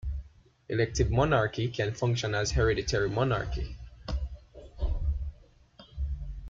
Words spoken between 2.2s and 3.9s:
as hereditary monarchy.